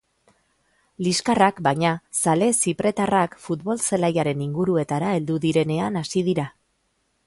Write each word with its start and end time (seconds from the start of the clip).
Liskarrak, 1.07 1.61
baina, 1.67 1.91
zale 2.23 2.49
zipretarrak 2.55 3.37
futbol 3.45 3.85
zelaiaren 3.91 4.45
inguruetara 4.49 5.17
heldu 5.19 5.41
direnean 5.49 6.03
hasi 6.05 6.31
dira. 6.33 6.53